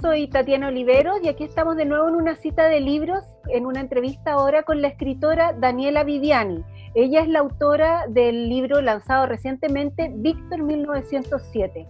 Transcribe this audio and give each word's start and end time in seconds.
soy 0.00 0.28
Tatiana 0.28 0.68
Oliveros 0.68 1.18
y 1.22 1.28
aquí 1.28 1.44
estamos 1.44 1.76
de 1.76 1.84
nuevo 1.84 2.08
en 2.08 2.14
una 2.14 2.34
cita 2.36 2.68
de 2.68 2.80
libros, 2.80 3.24
en 3.48 3.66
una 3.66 3.80
entrevista 3.80 4.32
ahora 4.32 4.62
con 4.62 4.80
la 4.80 4.88
escritora 4.88 5.52
Daniela 5.52 6.04
Viviani. 6.04 6.64
Ella 6.94 7.20
es 7.20 7.28
la 7.28 7.40
autora 7.40 8.06
del 8.08 8.48
libro 8.48 8.80
lanzado 8.80 9.26
recientemente, 9.26 10.10
Víctor 10.14 10.62
1907. 10.62 11.86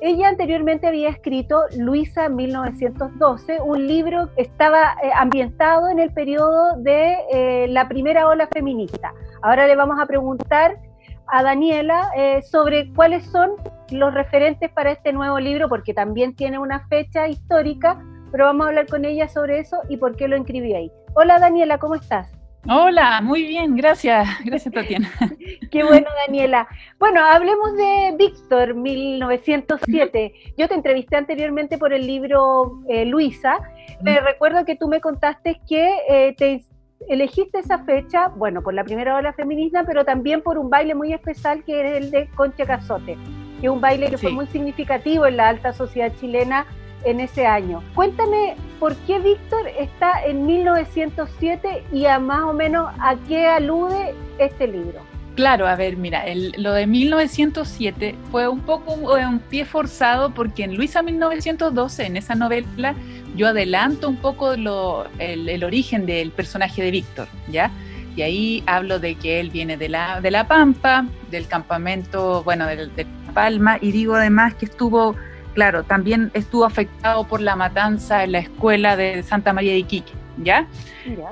Ella 0.00 0.28
anteriormente 0.28 0.86
había 0.86 1.08
escrito 1.08 1.62
Luisa 1.76 2.28
1912, 2.28 3.60
un 3.62 3.86
libro 3.86 4.28
que 4.34 4.42
estaba 4.42 4.96
eh, 5.02 5.10
ambientado 5.14 5.88
en 5.88 5.98
el 5.98 6.12
periodo 6.12 6.76
de 6.78 7.16
eh, 7.32 7.66
la 7.68 7.88
primera 7.88 8.28
ola 8.28 8.46
feminista. 8.52 9.12
Ahora 9.42 9.66
le 9.66 9.76
vamos 9.76 9.98
a 10.00 10.06
preguntar 10.06 10.76
a 11.28 11.42
Daniela 11.42 12.10
eh, 12.16 12.42
sobre 12.42 12.92
cuáles 12.92 13.24
son 13.26 13.52
los 13.90 14.12
referentes 14.14 14.70
para 14.70 14.92
este 14.92 15.12
nuevo 15.12 15.38
libro, 15.38 15.68
porque 15.68 15.94
también 15.94 16.34
tiene 16.34 16.58
una 16.58 16.86
fecha 16.88 17.28
histórica, 17.28 18.02
pero 18.32 18.46
vamos 18.46 18.66
a 18.66 18.68
hablar 18.70 18.86
con 18.86 19.04
ella 19.04 19.28
sobre 19.28 19.60
eso 19.60 19.78
y 19.88 19.96
por 19.96 20.16
qué 20.16 20.28
lo 20.28 20.36
inscribí 20.36 20.74
ahí. 20.74 20.90
Hola 21.14 21.38
Daniela, 21.38 21.78
¿cómo 21.78 21.94
estás? 21.94 22.34
Hola, 22.66 23.20
muy 23.20 23.42
bien, 23.42 23.76
gracias, 23.76 24.26
gracias 24.42 24.72
Tatiana. 24.72 25.10
Qué 25.70 25.84
bueno 25.84 26.06
Daniela. 26.26 26.66
Bueno, 26.98 27.22
hablemos 27.22 27.76
de 27.76 28.14
Víctor 28.18 28.74
1907. 28.74 30.32
Yo 30.56 30.66
te 30.66 30.74
entrevisté 30.74 31.16
anteriormente 31.16 31.76
por 31.76 31.92
el 31.92 32.06
libro 32.06 32.80
eh, 32.88 33.04
Luisa. 33.04 33.58
Me 34.00 34.18
recuerdo 34.18 34.64
que 34.64 34.76
tú 34.76 34.88
me 34.88 35.02
contaste 35.02 35.60
que 35.68 35.94
eh, 36.08 36.34
te 36.38 36.64
elegiste 37.08 37.58
esa 37.58 37.78
fecha, 37.84 38.28
bueno, 38.28 38.62
por 38.62 38.74
la 38.74 38.84
primera 38.84 39.16
ola 39.16 39.32
feminista, 39.32 39.84
pero 39.84 40.04
también 40.04 40.42
por 40.42 40.58
un 40.58 40.70
baile 40.70 40.94
muy 40.94 41.12
especial 41.12 41.64
que 41.64 41.80
es 41.80 42.04
el 42.04 42.10
de 42.10 42.28
Concha 42.34 42.66
Cazote, 42.66 43.16
que 43.60 43.66
es 43.66 43.72
un 43.72 43.80
baile 43.80 44.10
que 44.10 44.18
fue 44.18 44.30
muy 44.30 44.46
significativo 44.46 45.26
en 45.26 45.36
la 45.36 45.48
alta 45.48 45.72
sociedad 45.72 46.12
chilena 46.20 46.66
en 47.04 47.20
ese 47.20 47.46
año. 47.46 47.82
Cuéntame 47.94 48.56
por 48.80 48.94
qué 49.06 49.18
Víctor 49.18 49.66
está 49.78 50.24
en 50.24 50.46
1907 50.46 51.84
y 51.92 52.06
a 52.06 52.18
más 52.18 52.42
o 52.44 52.52
menos 52.52 52.92
a 52.98 53.16
qué 53.28 53.46
alude 53.46 54.14
este 54.38 54.66
libro. 54.66 55.13
Claro, 55.34 55.66
a 55.66 55.74
ver, 55.74 55.96
mira, 55.96 56.24
lo 56.58 56.72
de 56.74 56.86
1907 56.86 58.14
fue 58.30 58.46
un 58.46 58.60
poco 58.60 58.92
un, 58.94 59.40
pie 59.40 59.64
forzado 59.64 60.32
porque 60.32 60.62
en 60.62 60.76
Luisa 60.76 61.02
1912, 61.02 62.06
en 62.06 62.16
esa 62.16 62.36
novela, 62.36 62.94
yo 63.34 63.48
adelanto 63.48 64.08
un 64.08 64.16
poco 64.16 64.52
el, 64.52 65.64
origen 65.64 66.06
del 66.06 66.30
personaje 66.30 66.82
de 66.82 66.92
Víctor, 66.92 67.26
¿ya? 67.48 67.72
Y 68.14 68.22
ahí 68.22 68.62
hablo 68.66 69.00
de 69.00 69.16
que 69.16 69.40
él 69.40 69.50
viene 69.50 69.76
de 69.76 69.88
la, 69.88 70.20
de 70.20 70.30
la 70.30 70.46
Pampa, 70.46 71.04
del 71.32 71.48
campamento, 71.48 72.44
bueno, 72.44 72.66
de, 72.66 72.86
de 72.86 73.04
Palma, 73.34 73.78
y 73.80 73.90
digo 73.90 74.14
además 74.14 74.54
que 74.54 74.66
estuvo, 74.66 75.16
claro, 75.54 75.82
también 75.82 76.30
estuvo 76.34 76.64
afectado 76.64 77.26
por 77.26 77.40
la 77.40 77.56
matanza 77.56 78.22
en 78.22 78.32
la 78.32 78.38
escuela 78.38 78.96
de 78.96 79.24
Santa 79.24 79.52
María 79.52 79.72
de 79.72 79.78
Iquique, 79.78 80.12
¿ya? 80.38 80.68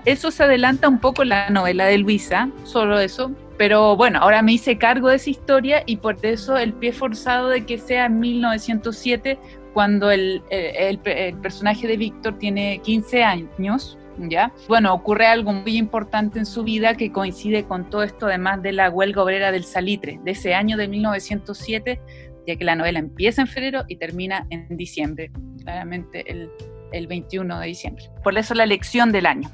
Eso 0.04 0.32
se 0.32 0.42
adelanta 0.42 0.88
un 0.88 0.98
poco 0.98 1.22
en 1.22 1.28
la 1.28 1.50
novela 1.50 1.86
de 1.86 1.98
Luisa, 1.98 2.48
solo 2.64 2.98
eso, 2.98 3.30
pero 3.62 3.94
bueno, 3.96 4.18
ahora 4.18 4.42
me 4.42 4.54
hice 4.54 4.76
cargo 4.76 5.08
de 5.08 5.14
esa 5.14 5.30
historia 5.30 5.84
y 5.86 5.98
por 5.98 6.16
eso 6.26 6.56
el 6.56 6.72
pie 6.72 6.90
forzado 6.92 7.48
de 7.48 7.64
que 7.64 7.78
sea 7.78 8.06
en 8.06 8.18
1907 8.18 9.38
cuando 9.72 10.10
el, 10.10 10.42
el, 10.50 10.98
personaje 10.98 11.86
de 11.86 11.96
Víctor 11.96 12.38
tiene 12.38 12.80
15 12.82 13.22
años, 13.22 13.96
¿ya? 14.18 14.52
Bueno, 14.66 14.92
ocurre 14.92 15.26
algo 15.26 15.52
muy 15.52 15.76
importante 15.76 16.40
en 16.40 16.46
su 16.46 16.64
vida 16.64 16.96
que 16.96 17.12
coincide 17.12 17.62
con 17.62 17.88
todo 17.88 18.02
esto, 18.02 18.26
además 18.26 18.62
de 18.62 18.72
la 18.72 18.90
huelga 18.90 19.22
obrera 19.22 19.52
del 19.52 19.62
salitre, 19.62 20.18
de 20.24 20.32
ese 20.32 20.54
año 20.54 20.76
de 20.76 20.88
1907, 20.88 22.00
ya 22.48 22.56
que 22.56 22.64
la 22.64 22.74
novela 22.74 22.98
empieza 22.98 23.42
en 23.42 23.46
febrero 23.46 23.84
y 23.86 23.94
termina 23.94 24.44
en 24.50 24.76
diciembre, 24.76 25.30
claramente 25.62 26.28
el, 26.28 26.50
el 26.90 27.06
21 27.06 27.60
de 27.60 27.66
diciembre. 27.68 28.10
Por 28.24 28.36
eso 28.36 28.54
la 28.54 28.64
elección 28.64 29.12
del 29.12 29.26
año. 29.26 29.48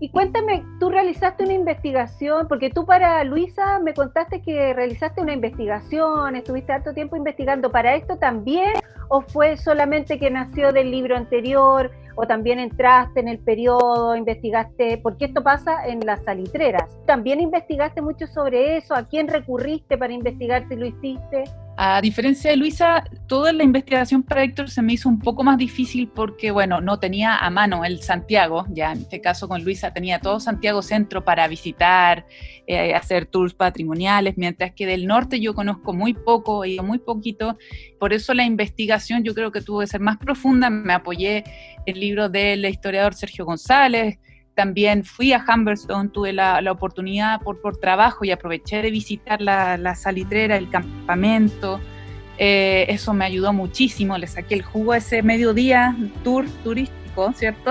Y 0.00 0.10
cuéntame, 0.10 0.64
tú 0.78 0.90
realizaste 0.90 1.42
una 1.42 1.54
investigación, 1.54 2.46
porque 2.46 2.70
tú 2.70 2.86
para 2.86 3.24
Luisa 3.24 3.80
me 3.80 3.94
contaste 3.94 4.40
que 4.42 4.72
realizaste 4.72 5.20
una 5.20 5.32
investigación, 5.32 6.36
estuviste 6.36 6.72
harto 6.72 6.94
tiempo 6.94 7.16
investigando. 7.16 7.72
Para 7.72 7.96
esto 7.96 8.16
también, 8.16 8.74
o 9.08 9.22
fue 9.22 9.56
solamente 9.56 10.18
que 10.20 10.30
nació 10.30 10.72
del 10.72 10.92
libro 10.92 11.16
anterior, 11.16 11.90
o 12.14 12.26
también 12.26 12.60
entraste 12.60 13.18
en 13.18 13.28
el 13.28 13.38
periodo, 13.38 14.14
investigaste, 14.14 14.98
porque 14.98 15.26
esto 15.26 15.42
pasa 15.42 15.86
en 15.86 16.00
las 16.06 16.22
salitreras. 16.22 16.96
También 17.06 17.40
investigaste 17.40 18.00
mucho 18.00 18.28
sobre 18.28 18.76
eso, 18.76 18.94
¿a 18.94 19.02
quién 19.04 19.26
recurriste 19.26 19.98
para 19.98 20.12
investigar 20.12 20.66
si 20.68 20.76
lo 20.76 20.86
hiciste? 20.86 21.44
A 21.80 22.00
diferencia 22.00 22.50
de 22.50 22.56
Luisa, 22.56 23.04
toda 23.28 23.52
la 23.52 23.62
investigación 23.62 24.24
para 24.24 24.42
Héctor 24.42 24.68
se 24.68 24.82
me 24.82 24.94
hizo 24.94 25.08
un 25.08 25.20
poco 25.20 25.44
más 25.44 25.56
difícil 25.58 26.08
porque, 26.08 26.50
bueno, 26.50 26.80
no 26.80 26.98
tenía 26.98 27.36
a 27.36 27.50
mano 27.50 27.84
el 27.84 28.02
Santiago, 28.02 28.66
ya 28.70 28.90
en 28.90 29.02
este 29.02 29.20
caso 29.20 29.46
con 29.46 29.62
Luisa 29.62 29.92
tenía 29.92 30.18
todo 30.18 30.40
Santiago 30.40 30.82
Centro 30.82 31.24
para 31.24 31.46
visitar, 31.46 32.26
eh, 32.66 32.94
hacer 32.94 33.26
tours 33.26 33.54
patrimoniales, 33.54 34.36
mientras 34.36 34.72
que 34.72 34.86
del 34.86 35.06
norte 35.06 35.38
yo 35.38 35.54
conozco 35.54 35.94
muy 35.94 36.14
poco, 36.14 36.64
he 36.64 36.70
ido 36.70 36.82
muy 36.82 36.98
poquito, 36.98 37.56
por 38.00 38.12
eso 38.12 38.34
la 38.34 38.44
investigación 38.44 39.22
yo 39.22 39.32
creo 39.32 39.52
que 39.52 39.60
tuvo 39.60 39.78
que 39.78 39.86
ser 39.86 40.00
más 40.00 40.16
profunda, 40.16 40.70
me 40.70 40.94
apoyé 40.94 41.44
el 41.86 42.00
libro 42.00 42.28
del 42.28 42.64
historiador 42.64 43.14
Sergio 43.14 43.44
González, 43.44 44.18
también 44.58 45.04
fui 45.04 45.32
a 45.32 45.44
Humberstone, 45.46 46.08
tuve 46.08 46.32
la, 46.32 46.60
oportunidad 46.72 47.40
por, 47.42 47.60
por, 47.60 47.76
trabajo 47.76 48.24
y 48.24 48.32
aproveché 48.32 48.82
de 48.82 48.90
visitar 48.90 49.40
la, 49.40 49.94
salitrera, 49.94 50.56
el 50.56 50.68
campamento. 50.68 51.78
Eh, 52.38 52.84
eso 52.88 53.14
me 53.14 53.24
ayudó 53.24 53.52
muchísimo, 53.52 54.18
le 54.18 54.26
saqué 54.26 54.56
el 54.56 54.62
jugo 54.62 54.94
ese 54.94 55.22
mediodía 55.22 55.96
tour 56.24 56.44
turístico, 56.64 57.32
¿cierto? 57.34 57.70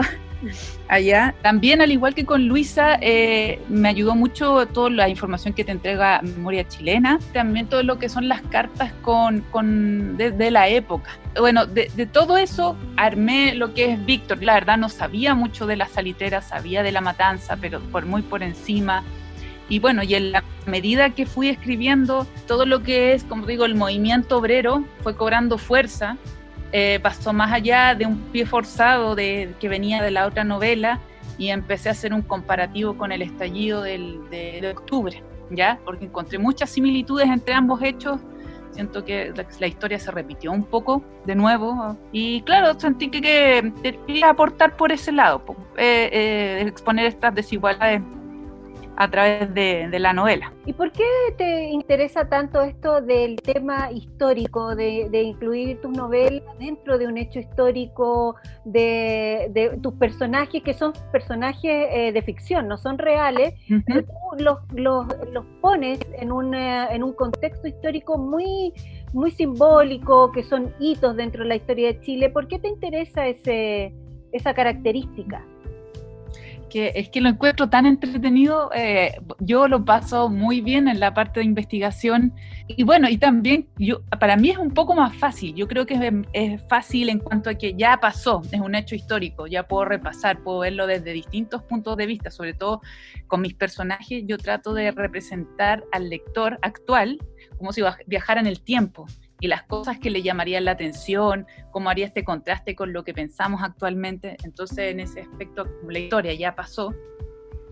Allá. 0.88 1.36
También, 1.42 1.82
al 1.82 1.92
igual 1.92 2.14
que 2.14 2.26
con 2.26 2.48
Luisa, 2.48 2.98
eh, 3.02 3.60
me 3.70 3.90
ayudó 3.90 4.16
mucho 4.16 4.66
toda 4.68 4.90
la 4.90 5.10
información 5.10 5.54
que 5.54 5.64
te 5.64 5.72
entrega 5.72 6.22
Memoria 6.22 6.68
Chilena, 6.68 7.20
también 7.34 7.68
todo 7.68 7.84
lo 7.84 8.00
que 8.00 8.10
son 8.10 8.28
las 8.28 8.42
cartas 8.44 8.94
con, 9.02 9.42
con 9.52 10.18
de, 10.18 10.52
la 10.52 10.68
época. 10.68 11.18
Bueno, 11.38 11.66
de, 11.66 11.88
todo 12.12 12.38
eso 12.38 12.76
armé 12.96 13.56
lo 13.56 13.74
que 13.74 13.94
es 13.94 14.06
Víctor. 14.06 14.42
La 14.44 14.56
verdad 14.56 14.78
no 14.78 14.90
sabía 14.90 15.36
mucho 15.36 15.66
de 15.66 15.76
la 15.76 15.88
salitera, 15.88 16.42
sabía 16.42 16.84
de 16.84 16.92
la 16.92 17.02
matanza, 17.02 17.58
pero 17.58 17.80
por 17.80 18.06
muy 18.06 18.22
por 18.22 18.44
encima. 18.44 19.04
Y 19.70 19.80
bueno, 19.80 20.02
y 20.04 20.16
en 20.16 20.32
la 20.32 20.44
medida 20.66 21.10
que 21.10 21.26
fui 21.26 21.50
escribiendo, 21.50 22.26
todo 22.48 22.66
lo 22.66 22.84
que 22.84 23.14
es, 23.14 23.26
como 23.26 23.46
digo, 23.46 23.66
el 23.66 23.76
movimiento 23.76 24.38
obrero 24.38 24.86
fue 25.04 25.18
cobrando 25.18 25.58
fuerza 25.58 26.18
eh, 26.72 27.00
pasó 27.02 27.34
más 27.34 27.52
allá 27.52 27.96
de 27.96 28.06
un 28.06 28.18
pie 28.32 28.46
forzado 28.46 29.16
de, 29.16 29.54
que 29.60 29.70
venía 29.70 30.02
de 30.02 30.12
la 30.12 30.26
otra 30.26 30.44
novela 30.44 31.00
y 31.38 31.50
empecé 31.50 31.90
a 31.90 31.92
hacer 31.94 32.14
un 32.14 32.22
comparativo 32.22 32.98
con 32.98 33.12
el 33.12 33.22
estallido 33.22 33.82
de, 33.82 34.74
octubre, 34.76 35.24
¿ya? 35.50 35.80
Porque 35.86 36.06
encontré 36.06 36.38
muchas 36.40 36.70
similitudes 36.70 37.28
entre 37.28 37.54
ambos 37.54 37.82
hechos. 37.82 38.20
Siento 38.72 39.06
que 39.06 39.34
la, 39.60 39.68
historia 39.68 39.98
se 39.98 40.12
repitió 40.12 40.52
un 40.52 40.64
poco 40.64 41.02
de 41.26 41.36
nuevo 41.36 41.98
y 42.12 42.42
claro, 42.42 42.80
sentí 42.80 43.10
que, 43.10 43.72
que 43.82 43.98
quería 44.06 44.30
aportar 44.30 44.76
por 44.76 44.92
ese 44.92 45.12
lado, 45.12 45.42
eh, 45.78 46.10
eh, 46.12 46.64
exponer 46.68 47.06
estas 47.06 47.34
desigualdades 47.34 48.02
a 48.98 49.10
través 49.10 49.54
de, 49.54 50.00
la 50.00 50.12
novela. 50.12 50.52
¿Y 50.66 50.74
por 50.74 50.92
qué 50.92 51.06
te 51.38 51.70
interesa 51.70 52.28
tanto 52.28 52.62
esto 52.62 53.02
del 53.02 53.36
tema 53.38 53.92
histórico, 53.92 54.76
de, 54.76 55.22
incluir 55.24 55.80
tus 55.82 55.92
novelas 55.92 56.44
dentro 56.60 56.98
de 56.98 57.08
un 57.08 57.18
hecho 57.18 57.40
histórico, 57.40 58.36
de, 58.66 59.80
tus 59.82 59.94
personajes 59.94 60.64
que 60.64 60.74
son 60.74 60.94
personajes 61.12 61.88
eh, 61.92 62.12
de 62.12 62.22
ficción, 62.24 62.68
no 62.68 62.78
son 62.78 62.98
reales, 62.98 63.54
pero 63.86 64.04
tú 64.04 64.44
los, 64.44 64.58
los, 64.74 65.06
los 65.32 65.46
pones 65.62 66.00
en 66.20 66.32
un, 66.32 66.56
eh, 66.56 66.88
en 66.92 67.04
un 67.04 67.14
contexto 67.14 67.68
histórico 67.68 68.18
muy, 68.18 68.74
muy 69.14 69.30
simbólico, 69.32 70.32
que 70.32 70.44
son 70.44 70.74
hitos 70.80 71.16
dentro 71.16 71.44
de 71.44 71.50
la 71.50 71.56
historia 71.56 71.88
de 71.94 72.00
Chile? 72.02 72.30
¿Por 72.32 72.48
qué 72.48 72.58
te 72.58 72.68
interesa 72.68 73.28
ese, 73.28 73.94
esa 74.32 74.54
característica? 74.56 75.46
Que 76.70 76.92
es 76.96 77.10
que 77.10 77.22
lo 77.22 77.30
encuentro 77.30 77.70
tan 77.70 77.86
entretenido, 77.86 78.70
eh, 78.74 79.20
yo 79.40 79.68
lo 79.68 79.84
paso 79.86 80.30
muy 80.30 80.62
bien 80.62 80.88
en 80.88 81.00
la 81.00 81.14
parte 81.14 81.40
de 81.40 81.46
investigación. 81.46 82.34
Y 82.68 82.84
bueno, 82.84 83.10
y 83.10 83.18
también 83.18 83.68
yo, 83.78 84.02
para 84.20 84.36
mí 84.38 84.50
es 84.50 84.58
un 84.58 84.72
poco 84.72 84.94
más 84.94 85.16
fácil, 85.16 85.56
yo 85.56 85.68
creo 85.68 85.86
que 85.86 86.24
es, 86.34 86.62
fácil 86.68 87.10
en 87.10 87.20
cuanto 87.20 87.50
a 87.50 87.56
que 87.56 87.74
ya 87.76 88.00
pasó, 88.00 88.42
es 88.52 88.60
un 88.60 88.76
hecho 88.76 88.96
histórico, 88.96 89.48
ya 89.48 89.68
puedo 89.68 89.86
repasar, 89.86 90.44
puedo 90.44 90.60
verlo 90.60 90.88
desde 90.88 91.14
distintos 91.14 91.64
puntos 91.64 91.96
de 91.98 92.06
vista, 92.06 92.30
sobre 92.30 92.54
todo 92.54 92.82
con 93.28 93.42
mis 93.42 93.54
personajes, 93.54 94.24
yo 94.26 94.38
trato 94.38 94.74
de 94.74 94.92
representar 94.92 95.84
al 95.92 96.10
lector 96.10 96.60
actual 96.62 97.20
como 97.58 97.72
si 97.72 97.82
viajara 98.06 98.42
en 98.42 98.48
el 98.48 98.62
tiempo 98.62 99.08
y 99.40 99.48
las 99.48 99.64
cosas 99.64 100.00
que 100.00 100.10
le 100.10 100.22
llamarían 100.22 100.66
la 100.66 100.72
atención, 100.72 101.46
cómo 101.72 101.90
haría 101.90 102.06
este 102.06 102.24
contraste 102.24 102.76
con 102.76 102.94
lo 102.94 103.04
que 103.04 103.14
pensamos 103.14 103.62
actualmente. 103.64 104.38
Entonces, 104.44 104.92
en 104.92 105.00
ese 105.00 105.22
aspecto, 105.22 105.68
la 105.88 106.00
historia 106.00 106.34
ya 106.34 106.56
pasó, 106.56 106.94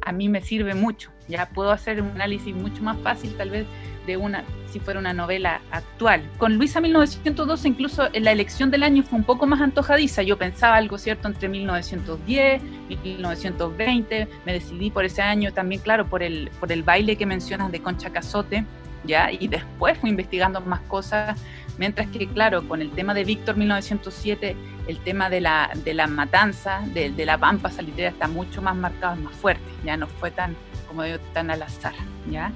a 0.01 0.11
mí 0.11 0.29
me 0.29 0.41
sirve 0.41 0.75
mucho. 0.75 1.11
Ya 1.27 1.49
puedo 1.49 1.71
hacer 1.71 2.01
un 2.01 2.09
análisis 2.09 2.55
mucho 2.55 2.83
más 2.83 2.97
fácil, 2.99 3.35
tal 3.35 3.49
vez, 3.49 3.65
de 4.05 4.17
una 4.17 4.43
si 4.75 4.79
fuera 4.81 4.99
una 4.99 5.13
novela 5.13 5.61
actual. 5.71 6.29
Con 6.37 6.57
Luisa 6.57 6.81
1912 6.81 7.67
incluso 7.67 8.09
la 8.13 8.33
elección 8.33 8.71
del 8.71 8.83
año 8.83 9.03
fue 9.03 9.17
un 9.17 9.23
poco 9.23 9.47
más 9.47 9.61
antojadiza. 9.61 10.21
Yo 10.21 10.37
pensaba 10.37 10.75
algo 10.75 10.97
cierto 10.97 11.29
entre 11.29 11.47
1910 11.47 12.61
y 12.89 12.97
1920. 12.97 14.27
Me 14.45 14.53
decidí 14.53 14.91
por 14.91 15.05
ese 15.05 15.21
año 15.21 15.53
también, 15.53 15.81
claro, 15.81 16.07
por 16.07 16.21
el, 16.23 16.51
por 16.59 16.71
el 16.73 16.83
baile 16.83 17.15
que 17.15 17.25
mencionas 17.25 17.71
de 17.71 17.81
Concha 17.81 18.09
Cazote, 18.11 18.65
¿ya? 19.05 19.31
Y 19.31 19.47
después 19.47 19.97
fui 19.97 20.09
investigando 20.09 20.61
más 20.61 20.81
cosas. 20.81 21.39
Mientras 21.77 22.07
que, 22.07 22.27
claro, 22.27 22.67
con 22.67 22.81
el 22.81 22.91
tema 22.91 23.13
de 23.13 23.23
Víctor 23.23 23.57
1907, 23.57 24.55
el 24.87 24.99
tema 24.99 25.29
de 25.29 25.41
la, 25.41 25.71
de 25.83 25.93
la 25.93 26.07
matanza, 26.07 26.81
de, 26.93 27.11
de 27.11 27.25
la 27.25 27.37
pampa 27.37 27.69
salitera 27.69 28.09
está 28.09 28.27
mucho 28.27 28.61
más 28.61 28.75
marcado, 28.75 29.15
más 29.17 29.33
fuerte. 29.35 29.63
Ya 29.83 29.97
no 29.97 30.07
fue 30.07 30.31
tan, 30.31 30.55
como 30.87 31.03
digo, 31.03 31.17
tan 31.33 31.51
al 31.51 31.61
azar, 31.63 31.93
¿ya? 32.29 32.51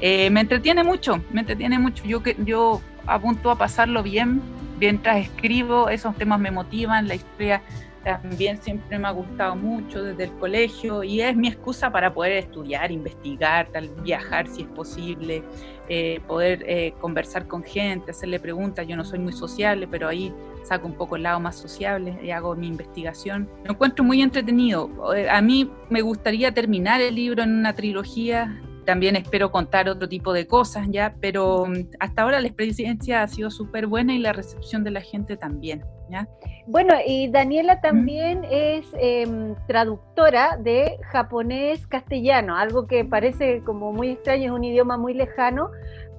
Eh, 0.00 0.28
me 0.30 0.40
entretiene 0.40 0.82
mucho, 0.82 1.22
me 1.30 1.40
entretiene 1.40 1.78
mucho. 1.78 2.04
Yo, 2.04 2.22
yo 2.44 2.80
apunto 3.06 3.50
a 3.50 3.56
pasarlo 3.56 4.02
bien 4.02 4.42
mientras 4.80 5.18
escribo, 5.18 5.88
esos 5.88 6.16
temas 6.16 6.40
me 6.40 6.50
motivan, 6.50 7.08
la 7.08 7.14
historia 7.14 7.62
también 8.04 8.60
siempre 8.62 8.98
me 8.98 9.08
ha 9.08 9.10
gustado 9.10 9.56
mucho 9.56 10.04
desde 10.04 10.24
el 10.24 10.32
colegio 10.34 11.02
y 11.02 11.20
es 11.20 11.34
mi 11.34 11.48
excusa 11.48 11.90
para 11.90 12.12
poder 12.12 12.32
estudiar, 12.32 12.92
investigar, 12.92 13.68
tal, 13.72 13.88
viajar 14.02 14.46
si 14.46 14.62
es 14.62 14.68
posible, 14.68 15.42
eh, 15.88 16.20
poder 16.26 16.62
eh, 16.66 16.94
conversar 17.00 17.48
con 17.48 17.62
gente, 17.62 18.10
hacerle 18.10 18.38
preguntas. 18.38 18.86
Yo 18.86 18.96
no 18.96 19.04
soy 19.04 19.18
muy 19.18 19.32
sociable, 19.32 19.88
pero 19.88 20.08
ahí 20.08 20.32
saco 20.64 20.86
un 20.86 20.94
poco 20.94 21.16
el 21.16 21.22
lado 21.22 21.40
más 21.40 21.56
sociable 21.56 22.18
y 22.22 22.30
hago 22.30 22.54
mi 22.54 22.68
investigación. 22.68 23.48
Lo 23.64 23.72
encuentro 23.72 24.04
muy 24.04 24.22
entretenido. 24.22 24.90
A 25.30 25.40
mí 25.40 25.70
me 25.88 26.02
gustaría 26.02 26.52
terminar 26.52 27.00
el 27.00 27.14
libro 27.14 27.42
en 27.42 27.52
una 27.52 27.74
trilogía 27.74 28.60
también 28.84 29.16
espero 29.16 29.50
contar 29.50 29.88
otro 29.88 30.08
tipo 30.08 30.32
de 30.32 30.46
cosas 30.46 30.86
ya, 30.90 31.14
pero 31.20 31.66
mm, 31.66 31.90
hasta 32.00 32.22
ahora 32.22 32.40
la 32.40 32.48
experiencia 32.48 33.22
ha 33.22 33.28
sido 33.28 33.50
súper 33.50 33.86
buena 33.86 34.14
y 34.14 34.18
la 34.18 34.32
recepción 34.32 34.84
de 34.84 34.90
la 34.90 35.00
gente 35.00 35.36
también. 35.36 35.84
¿ya? 36.10 36.28
Bueno, 36.66 36.94
y 37.06 37.28
Daniela 37.28 37.80
también 37.80 38.44
es 38.50 38.86
em, 38.98 39.54
traductora 39.66 40.56
de 40.58 40.98
japonés 41.12 41.86
castellano, 41.86 42.56
algo 42.56 42.86
que 42.86 43.04
parece 43.04 43.62
como 43.64 43.92
muy 43.92 44.10
extraño, 44.10 44.44
es 44.46 44.50
un 44.50 44.64
idioma 44.64 44.96
muy 44.96 45.14
lejano, 45.14 45.70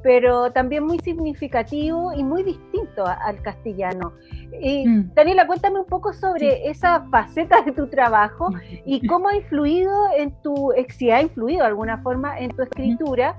pero 0.03 0.51
también 0.51 0.85
muy 0.85 0.99
significativo 0.99 2.13
y 2.13 2.23
muy 2.23 2.43
distinto 2.43 2.84
al 3.03 3.41
castellano. 3.41 4.13
Y, 4.61 4.87
mm. 4.87 5.13
Daniela, 5.13 5.47
cuéntame 5.47 5.79
un 5.79 5.85
poco 5.85 6.13
sobre 6.13 6.69
esa 6.69 7.05
faceta 7.09 7.61
de 7.61 7.71
tu 7.71 7.87
trabajo 7.87 8.49
y 8.85 9.05
cómo 9.07 9.29
ha 9.29 9.35
influido 9.35 9.91
en 10.15 10.31
tu, 10.41 10.71
si 10.89 11.11
ha 11.11 11.21
influido 11.21 11.61
de 11.61 11.67
alguna 11.67 11.97
forma 11.99 12.39
en 12.39 12.51
tu 12.51 12.61
escritura 12.61 13.35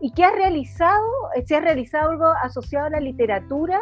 y 0.00 0.12
qué 0.12 0.24
has 0.24 0.34
realizado, 0.34 1.06
si 1.44 1.54
has 1.54 1.62
realizado 1.62 2.10
algo 2.10 2.26
asociado 2.42 2.86
a 2.86 2.90
la 2.90 3.00
literatura 3.00 3.80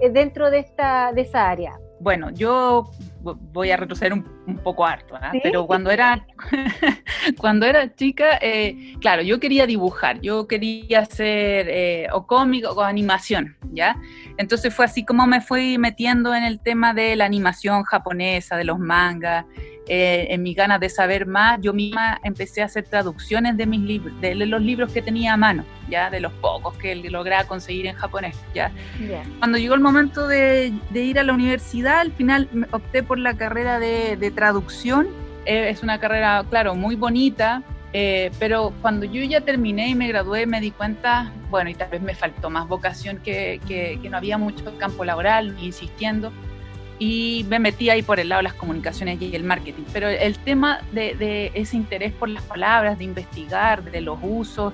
eh, 0.00 0.10
dentro 0.10 0.50
de, 0.50 0.60
esta, 0.60 1.12
de 1.12 1.22
esa 1.22 1.48
área. 1.48 1.78
Bueno, 2.00 2.30
yo 2.30 2.90
voy 3.22 3.70
a 3.70 3.76
retroceder 3.76 4.12
un, 4.12 4.35
poco 4.54 4.86
harto, 4.86 5.16
¿ah? 5.16 5.32
pero 5.42 5.66
cuando 5.66 5.90
era, 5.90 6.24
cuando 7.38 7.66
era 7.66 7.94
chica, 7.94 8.38
eh, 8.40 8.94
claro, 9.00 9.22
yo 9.22 9.40
quería 9.40 9.66
dibujar, 9.66 10.20
yo 10.20 10.46
quería 10.46 11.00
hacer 11.00 11.68
eh, 11.68 12.06
o 12.12 12.26
cómic 12.26 12.64
o 12.64 12.80
animación, 12.82 13.56
¿ya? 13.72 13.96
Entonces 14.38 14.72
fue 14.72 14.84
así 14.84 15.04
como 15.04 15.26
me 15.26 15.40
fui 15.40 15.78
metiendo 15.78 16.34
en 16.34 16.44
el 16.44 16.60
tema 16.60 16.94
de 16.94 17.16
la 17.16 17.24
animación 17.24 17.82
japonesa, 17.82 18.56
de 18.56 18.64
los 18.64 18.78
mangas, 18.78 19.44
eh, 19.88 20.26
en 20.30 20.42
mis 20.42 20.56
ganas 20.56 20.80
de 20.80 20.88
saber 20.88 21.26
más, 21.26 21.60
yo 21.62 21.72
misma 21.72 22.20
empecé 22.24 22.60
a 22.60 22.64
hacer 22.64 22.88
traducciones 22.88 23.56
de 23.56 23.66
mis 23.66 23.80
libros, 23.80 24.20
de 24.20 24.34
los 24.34 24.60
libros 24.60 24.92
que 24.92 25.00
tenía 25.00 25.34
a 25.34 25.36
mano, 25.36 25.64
ya 25.88 26.10
de 26.10 26.18
los 26.18 26.32
pocos 26.32 26.76
que 26.76 26.96
lograba 26.96 27.44
conseguir 27.44 27.86
en 27.86 27.94
japonés, 27.94 28.36
ya. 28.52 28.72
Cuando 29.38 29.58
llegó 29.58 29.74
el 29.74 29.80
momento 29.80 30.26
de, 30.26 30.72
ir 30.92 31.20
a 31.20 31.22
la 31.22 31.32
universidad, 31.32 32.00
al 32.00 32.10
final 32.10 32.48
opté 32.72 33.04
por 33.04 33.20
la 33.20 33.36
carrera 33.36 33.78
de, 33.78 34.32
traducción. 34.36 35.08
Eh, 35.44 35.70
es 35.70 35.82
una 35.82 35.98
carrera, 35.98 36.44
claro, 36.48 36.76
muy 36.76 36.94
bonita, 36.94 37.64
eh, 37.92 38.30
pero 38.38 38.72
cuando 38.82 39.04
yo 39.04 39.22
ya 39.24 39.40
terminé 39.40 39.88
y 39.88 39.96
me 39.96 40.06
gradué, 40.06 40.46
me 40.46 40.60
di 40.60 40.70
cuenta, 40.70 41.32
bueno, 41.50 41.70
y 41.70 41.74
tal 41.74 41.88
vez 41.88 42.02
me 42.02 42.14
faltó 42.14 42.50
más 42.50 42.68
vocación, 42.68 43.18
que, 43.18 43.60
que, 43.66 43.98
que 44.00 44.08
no 44.08 44.16
había 44.16 44.38
mucho 44.38 44.78
campo 44.78 45.04
laboral, 45.04 45.56
insistiendo 45.60 46.32
y 46.98 47.44
me 47.48 47.58
metí 47.58 47.90
ahí 47.90 48.02
por 48.02 48.20
el 48.20 48.30
lado 48.30 48.42
las 48.42 48.54
comunicaciones 48.54 49.20
y 49.20 49.34
el 49.34 49.44
marketing. 49.44 49.84
Pero 49.92 50.08
el 50.08 50.38
tema 50.38 50.80
de, 50.92 51.50
ese 51.54 51.76
interés 51.76 52.12
por 52.12 52.28
las 52.28 52.42
palabras, 52.44 52.98
de 52.98 53.04
investigar, 53.04 53.82
de 53.84 54.00
los 54.00 54.18
usos, 54.22 54.72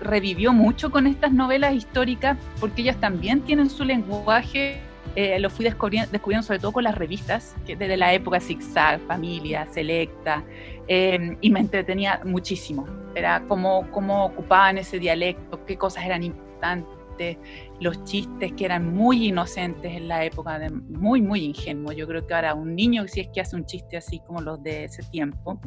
revivió 0.00 0.52
mucho 0.52 0.90
con 0.90 1.06
estas 1.06 1.32
novelas 1.32 1.74
históricas 1.74 2.38
porque 2.58 2.82
ellas 2.82 2.96
también 2.96 3.42
tienen 3.42 3.68
su 3.68 3.84
lenguaje. 3.84 4.80
Eh, 5.16 5.38
lo 5.40 5.50
fui 5.50 5.64
descubriendo, 5.64 6.42
sobre 6.42 6.58
todo 6.60 6.72
con 6.72 6.84
las 6.84 6.94
revistas, 6.94 7.56
que 7.66 7.76
desde 7.76 7.96
la 7.96 8.12
época 8.12 8.40
Zigzag, 8.40 9.00
Familia, 9.06 9.66
Selecta, 9.66 10.44
eh, 10.86 11.36
y 11.40 11.50
me 11.50 11.60
entretenía 11.60 12.20
muchísimo. 12.24 12.86
Era 13.14 13.42
cómo, 13.48 13.90
cómo 13.90 14.26
ocupaban 14.26 14.78
ese 14.78 14.98
dialecto, 14.98 15.64
qué 15.66 15.76
cosas 15.76 16.04
eran 16.04 16.22
importantes 16.22 17.00
los 17.80 18.04
chistes 18.04 18.52
que 18.52 18.64
eran 18.64 18.94
muy 18.94 19.28
inocentes 19.28 19.92
en 19.92 20.08
la 20.08 20.24
época, 20.24 20.58
de, 20.58 20.70
muy, 20.70 21.22
muy 21.22 21.44
ingenuos. 21.44 21.96
Yo 21.96 22.06
creo 22.06 22.26
que 22.26 22.34
ahora 22.34 22.54
un 22.54 22.74
niño, 22.74 23.06
si 23.08 23.20
es 23.20 23.28
que 23.28 23.40
hace 23.40 23.56
un 23.56 23.64
chiste 23.64 23.96
así 23.96 24.20
como 24.26 24.40
los 24.40 24.62
de 24.62 24.84
ese 24.84 25.02
tiempo. 25.04 25.60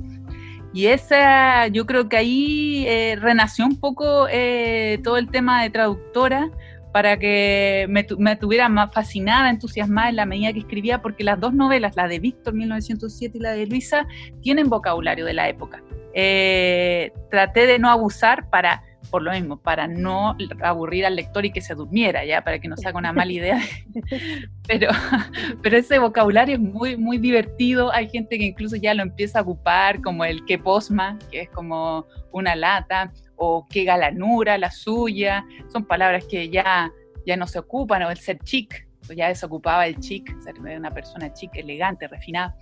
Y 0.73 0.87
esa, 0.87 1.67
yo 1.67 1.85
creo 1.85 2.09
que 2.09 2.17
ahí 2.17 2.85
eh, 2.87 3.15
renació 3.19 3.65
un 3.65 3.79
poco 3.79 4.27
eh, 4.29 4.99
todo 5.03 5.17
el 5.17 5.29
tema 5.29 5.63
de 5.63 5.69
traductora 5.69 6.49
para 6.93 7.17
que 7.17 7.87
me, 7.89 8.05
me, 8.19 8.35
tuviera 8.37 8.69
más 8.69 8.93
fascinada, 8.93 9.49
entusiasmada 9.49 10.09
en 10.09 10.15
la 10.15 10.25
medida 10.25 10.53
que 10.53 10.59
escribía, 10.59 11.01
porque 11.01 11.23
las 11.23 11.39
dos 11.39 11.53
novelas, 11.53 11.95
la 11.95 12.07
de 12.07 12.19
Víctor 12.19 12.53
1907 12.53 13.37
y 13.37 13.41
la 13.41 13.51
de 13.51 13.65
Luisa, 13.65 14.07
tienen 14.41 14.69
vocabulario 14.69 15.25
de 15.25 15.33
la 15.33 15.49
época. 15.49 15.83
Eh, 16.13 17.11
traté 17.31 17.65
de 17.65 17.79
no 17.79 17.89
abusar 17.89 18.49
para 18.49 18.83
por 19.13 19.21
lo 19.21 19.31
mismo, 19.31 19.57
para 19.57 19.87
no 19.87 20.35
aburrir 20.63 21.05
al 21.05 21.15
lector 21.15 21.45
y 21.45 21.51
que 21.51 21.61
se 21.61 21.75
durmiera, 21.75 22.25
ya, 22.25 22.43
para 22.43 22.57
que 22.57 22.67
no 22.67 22.75
se 22.75 22.87
haga 22.87 22.97
una 22.97 23.13
mala 23.13 23.31
idea. 23.31 23.61
pero, 24.67 24.89
pero 25.61 25.77
ese 25.77 25.99
vocabulario 25.99 26.55
es 26.55 26.59
muy, 26.59 26.97
muy 26.97 27.19
divertido. 27.19 27.93
Hay 27.93 28.09
gente 28.09 28.39
que 28.39 28.45
incluso 28.45 28.75
ya 28.75 28.95
lo 28.95 29.03
empieza 29.03 29.37
a 29.37 29.41
ocupar, 29.43 30.01
como 30.01 30.25
el 30.25 30.43
que 30.45 30.57
posma, 30.57 31.19
que 31.29 31.41
es 31.41 31.49
como 31.49 32.07
una 32.31 32.55
lata, 32.55 33.11
o 33.43 33.67
qué 33.69 33.83
galanura, 33.83 34.57
la 34.57 34.71
suya. 34.71 35.45
Son 35.71 35.85
palabras 35.85 36.25
que 36.25 36.49
ya, 36.49 36.91
ya 37.25 37.37
no 37.37 37.47
se 37.47 37.59
ocupan, 37.59 38.03
o 38.03 38.11
el 38.11 38.17
ser 38.17 38.39
chic, 38.39 38.87
ya 39.15 39.27
desocupaba 39.27 39.85
el 39.85 39.99
chic, 39.99 40.39
ser 40.41 40.59
una 40.59 40.91
persona 40.91 41.33
chic, 41.33 41.55
elegante, 41.55 42.07
refinada. 42.07 42.55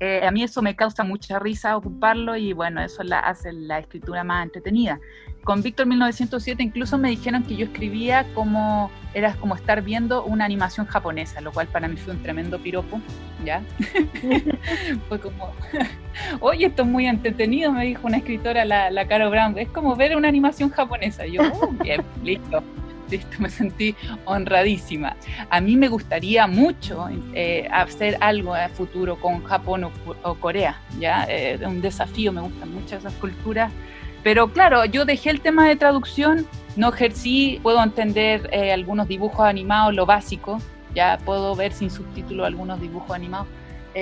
Eh, 0.00 0.24
a 0.26 0.30
mí 0.30 0.42
eso 0.42 0.62
me 0.62 0.74
causa 0.74 1.04
mucha 1.04 1.38
risa 1.38 1.76
ocuparlo 1.76 2.34
y 2.34 2.54
bueno, 2.54 2.80
eso 2.80 3.02
la, 3.02 3.18
hace 3.18 3.52
la 3.52 3.78
escritura 3.78 4.24
más 4.24 4.44
entretenida. 4.44 4.98
Con 5.44 5.62
Víctor 5.62 5.86
1907 5.86 6.62
incluso 6.62 6.96
me 6.96 7.10
dijeron 7.10 7.42
que 7.42 7.54
yo 7.56 7.66
escribía 7.66 8.26
como, 8.34 8.90
era 9.12 9.34
como 9.34 9.54
estar 9.54 9.82
viendo 9.82 10.24
una 10.24 10.46
animación 10.46 10.86
japonesa, 10.86 11.42
lo 11.42 11.52
cual 11.52 11.66
para 11.68 11.86
mí 11.86 11.96
fue 11.96 12.14
un 12.14 12.22
tremendo 12.22 12.58
piropo, 12.58 12.98
¿ya? 13.44 13.62
fue 15.08 15.20
como, 15.20 15.52
oye, 16.40 16.66
esto 16.66 16.82
es 16.82 16.88
muy 16.88 17.06
entretenido, 17.06 17.70
me 17.70 17.84
dijo 17.84 18.06
una 18.06 18.18
escritora, 18.18 18.64
la, 18.64 18.90
la 18.90 19.06
Caro 19.06 19.30
Brown, 19.30 19.58
es 19.58 19.68
como 19.68 19.96
ver 19.96 20.16
una 20.16 20.28
animación 20.28 20.70
japonesa. 20.70 21.26
Y 21.26 21.32
yo, 21.32 21.42
oh, 21.42 21.68
bien, 21.82 22.02
listo 22.22 22.62
me 23.38 23.50
sentí 23.50 23.94
honradísima. 24.24 25.16
A 25.50 25.60
mí 25.60 25.76
me 25.76 25.88
gustaría 25.88 26.46
mucho 26.46 27.08
eh, 27.34 27.68
hacer 27.72 28.16
algo 28.20 28.54
a 28.54 28.68
futuro 28.68 29.16
con 29.16 29.42
Japón 29.44 29.90
o, 30.22 30.34
Corea, 30.34 30.80
ya 30.98 31.26
eh, 31.28 31.58
un 31.66 31.80
desafío, 31.80 32.32
me 32.32 32.40
gustan 32.40 32.72
mucho 32.72 32.96
esas 32.96 33.12
culturas. 33.14 33.72
Pero 34.22 34.52
claro, 34.52 34.84
yo 34.84 35.04
dejé 35.04 35.30
el 35.30 35.40
tema 35.40 35.66
de 35.66 35.76
traducción, 35.76 36.46
no 36.76 36.92
ejercí, 36.92 37.58
puedo 37.62 37.82
entender 37.82 38.50
eh, 38.52 38.72
algunos 38.72 39.08
dibujos 39.08 39.46
animados, 39.46 39.94
lo 39.94 40.04
básico, 40.04 40.60
ya 40.94 41.18
puedo 41.24 41.54
ver 41.54 41.72
sin 41.72 41.90
subtítulo 41.90 42.44
algunos 42.44 42.80
dibujos 42.80 43.12
animados. 43.12 43.48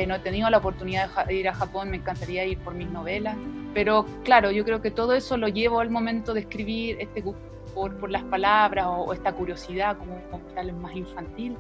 No 0.07 0.15
he 0.15 0.19
tenido 0.19 0.51
la 0.51 0.59
oportunidad 0.59 1.27
de 1.27 1.35
ir 1.35 1.49
a 1.49 1.55
Japón, 1.55 1.91
me 1.91 1.97
encantaría 1.97 2.45
ir 2.45 2.59
por 2.59 2.75
mis 2.75 2.91
novelas, 2.91 3.37
pero 3.75 4.05
claro, 4.25 4.51
yo 4.51 4.65
creo 4.65 4.83
que 4.83 4.91
todo 4.91 5.15
eso 5.15 5.37
lo 5.37 5.49
llevo 5.49 5.81
al 5.81 5.91
momento 5.91 6.35
de 6.35 6.41
escribir 6.41 6.97
este 7.01 7.21
gusto 7.21 7.49
por, 7.75 8.11
las 8.11 8.23
palabras 8.25 8.87
o, 8.89 9.13
esta 9.13 9.33
curiosidad 9.33 9.97
como, 9.99 10.21
tal 10.55 10.73
más 10.75 10.95
infantil, 10.95 11.57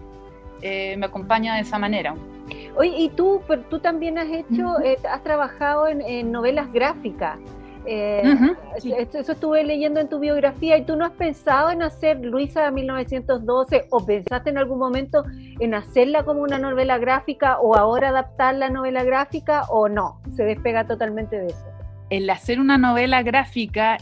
eh, 0.62 0.96
me 0.96 1.06
acompaña 1.06 1.54
de 1.54 1.60
esa 1.60 1.78
manera. 1.78 2.14
Oye, 2.76 2.94
y 2.96 3.08
tú, 3.10 3.40
tú 3.70 3.78
también 3.78 4.18
has 4.18 4.28
hecho, 4.28 4.80
eh, 4.80 4.98
has 5.08 5.22
trabajado 5.22 5.86
en, 5.86 6.32
novelas 6.32 6.72
gráficas. 6.72 7.38
Eh, 7.86 8.22
eso 8.76 9.32
estuve 9.32 9.64
leyendo 9.64 10.00
en 10.00 10.08
tu 10.08 10.18
biografía 10.18 10.76
y 10.76 10.84
tú 10.84 10.96
no 10.96 11.04
has 11.04 11.12
pensado 11.12 11.70
en 11.70 11.82
hacer 11.82 12.18
Luisa 12.20 12.70
1912 12.70 13.86
o 13.90 14.04
pensaste 14.04 14.50
en 14.50 14.58
algún 14.58 14.78
momento 14.78 15.24
en 15.60 15.74
hacerla 15.74 16.24
como 16.24 16.42
una 16.42 16.58
novela 16.58 16.98
gráfica 16.98 17.58
o 17.58 17.76
ahora 17.76 18.10
adaptar 18.10 18.54
la 18.56 18.70
novela 18.70 19.04
gráfica 19.04 19.64
o 19.70 19.88
no, 19.88 20.20
se 20.36 20.44
despega 20.44 20.86
totalmente 20.86 21.38
de 21.38 21.46
eso. 21.46 21.64
El 22.10 22.28
hacer 22.30 22.60
una 22.60 22.78
novela 22.78 23.22
gráfica 23.22 23.98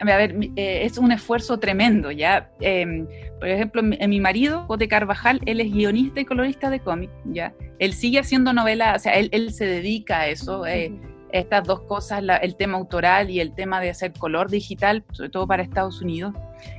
a 0.00 0.16
ver, 0.16 0.36
eh, 0.56 0.82
es 0.84 0.98
un 0.98 1.12
esfuerzo 1.12 1.58
tremendo, 1.58 2.10
¿ya? 2.10 2.50
Em, 2.60 3.06
por 3.38 3.48
ejemplo, 3.48 3.82
mi, 3.82 3.96
mi 4.06 4.20
marido, 4.20 4.66
Cote 4.66 4.88
Carvajal, 4.88 5.40
él 5.46 5.60
es 5.60 5.72
guionista 5.72 6.20
y 6.20 6.24
colorista 6.24 6.70
de 6.70 6.80
cómic, 6.80 7.10
¿ya? 7.26 7.52
Él 7.78 7.92
sigue 7.92 8.18
haciendo 8.18 8.52
novelas, 8.52 8.96
o 8.96 8.98
sea, 8.98 9.12
él, 9.14 9.28
él 9.32 9.52
se 9.52 9.66
dedica 9.66 10.20
a 10.20 10.28
eso. 10.28 10.66
Eh, 10.66 10.92
estas 11.34 11.64
dos 11.64 11.80
cosas, 11.80 12.22
el 12.42 12.54
tema 12.54 12.78
autoral 12.78 13.28
y 13.28 13.40
el 13.40 13.54
tema 13.56 13.80
de 13.80 13.90
hacer 13.90 14.12
color 14.12 14.48
digital, 14.48 15.04
sobre 15.10 15.30
todo 15.30 15.48
para 15.48 15.64
Estados 15.64 16.00
Unidos. 16.00 16.32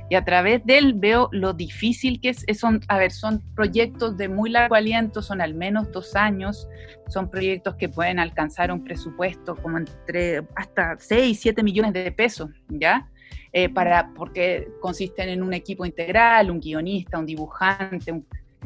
Y 0.08 0.14
a 0.14 0.24
través 0.24 0.64
de 0.64 0.78
él 0.78 0.94
veo 0.94 1.28
lo 1.30 1.52
difícil 1.52 2.22
que 2.22 2.30
es, 2.30 2.46
son, 2.58 2.80
a 2.88 2.96
ver, 2.96 3.12
son 3.12 3.42
proyectos 3.54 4.16
de 4.16 4.30
muy 4.30 4.48
largo 4.48 4.74
aliento, 4.74 5.20
son 5.20 5.42
al 5.42 5.52
menos 5.52 5.92
dos 5.92 6.16
años, 6.16 6.66
son 7.08 7.28
proyectos 7.28 7.74
que 7.74 7.90
pueden 7.90 8.18
alcanzar 8.18 8.72
un 8.72 8.82
presupuesto 8.82 9.56
como 9.56 9.76
entre 9.76 10.46
hasta 10.54 10.96
6, 10.98 11.38
7 11.38 11.62
millones 11.62 11.92
de 11.92 12.10
pesos, 12.10 12.48
¿ya? 12.70 13.10
Eh, 13.52 13.68
para, 13.68 14.10
porque 14.14 14.68
consisten 14.80 15.28
en 15.28 15.42
un 15.42 15.52
equipo 15.52 15.84
integral, 15.84 16.50
un 16.50 16.60
guionista, 16.60 17.18
un 17.18 17.26
dibujante, 17.26 18.22